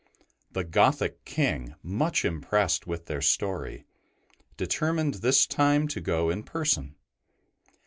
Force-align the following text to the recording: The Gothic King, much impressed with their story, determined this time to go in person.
The 0.51 0.63
Gothic 0.63 1.25
King, 1.25 1.75
much 1.83 2.25
impressed 2.25 2.87
with 2.87 3.05
their 3.05 3.21
story, 3.21 3.85
determined 4.57 5.13
this 5.21 5.45
time 5.45 5.87
to 5.89 6.01
go 6.01 6.31
in 6.31 6.41
person. 6.41 6.95